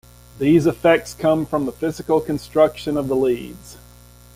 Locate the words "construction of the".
2.21-3.15